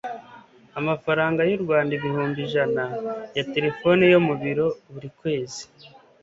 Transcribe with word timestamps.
amafaranga 0.79 1.41
y'u 1.49 1.61
rwanda 1.63 1.91
ibihumbi 1.97 2.39
ijana 2.47 2.83
ya 3.37 3.43
telefone 3.53 4.03
yo 4.13 4.19
mu 4.27 4.33
biro, 4.41 4.67
buri 4.91 5.09
kwezi 5.19 5.61